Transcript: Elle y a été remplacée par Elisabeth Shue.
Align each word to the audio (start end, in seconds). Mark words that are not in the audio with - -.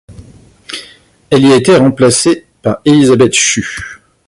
Elle 1.29 1.45
y 1.45 1.53
a 1.53 1.55
été 1.55 1.75
remplacée 1.77 2.47
par 2.63 2.79
Elisabeth 2.85 3.33
Shue. 3.35 4.01